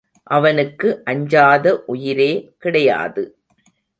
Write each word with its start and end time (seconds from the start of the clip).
அவனுக்கு 0.27 1.01
அஞ்சாத 1.03 1.83
உயிரே 1.85 2.31
கிடையாது. 2.57 3.23